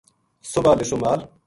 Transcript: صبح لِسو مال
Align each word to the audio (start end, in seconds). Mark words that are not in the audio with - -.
صبح 0.53 0.73
لِسو 0.77 0.95
مال 0.97 1.19